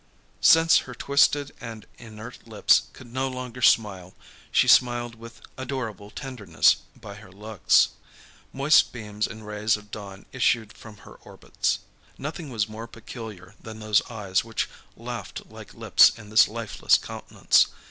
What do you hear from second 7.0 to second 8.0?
her looks;